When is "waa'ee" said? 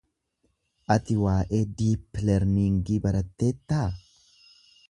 1.25-1.61